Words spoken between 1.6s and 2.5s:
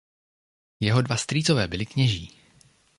byli kněží.